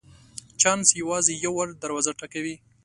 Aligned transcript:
چانس 0.61 0.87
یوازي 1.01 1.33
یو 1.45 1.53
وار 1.55 1.69
دروازه 1.83 2.11
ټکوي. 2.19 2.55